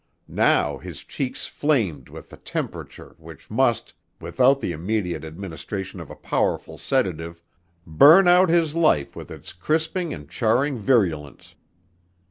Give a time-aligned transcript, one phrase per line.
[0.27, 6.15] Now his cheeks flamed with the temperature which must, without the immediate administration of a
[6.15, 7.39] powerful sedative,
[7.85, 11.53] burn out his life with its crisping and charring virulence.